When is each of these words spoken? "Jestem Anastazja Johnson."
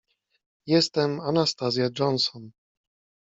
"Jestem 0.65 1.19
Anastazja 1.19 1.91
Johnson." 1.91 2.51